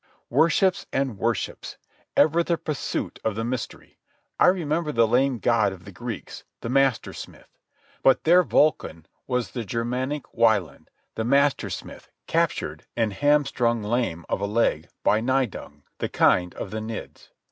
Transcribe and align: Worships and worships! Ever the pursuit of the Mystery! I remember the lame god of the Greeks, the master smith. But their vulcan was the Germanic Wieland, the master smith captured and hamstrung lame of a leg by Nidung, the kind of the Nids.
Worships 0.31 0.87
and 0.91 1.19
worships! 1.19 1.77
Ever 2.17 2.41
the 2.41 2.57
pursuit 2.57 3.19
of 3.23 3.35
the 3.35 3.43
Mystery! 3.43 3.99
I 4.39 4.47
remember 4.47 4.91
the 4.91 5.05
lame 5.05 5.37
god 5.37 5.71
of 5.71 5.85
the 5.85 5.91
Greeks, 5.91 6.43
the 6.61 6.69
master 6.69 7.13
smith. 7.13 7.59
But 8.01 8.23
their 8.23 8.41
vulcan 8.41 9.05
was 9.27 9.51
the 9.51 9.63
Germanic 9.63 10.33
Wieland, 10.33 10.89
the 11.13 11.23
master 11.23 11.69
smith 11.69 12.09
captured 12.25 12.87
and 12.97 13.13
hamstrung 13.13 13.83
lame 13.83 14.25
of 14.27 14.41
a 14.41 14.47
leg 14.47 14.87
by 15.03 15.21
Nidung, 15.21 15.83
the 15.99 16.09
kind 16.09 16.55
of 16.55 16.71
the 16.71 16.79
Nids. 16.81 17.29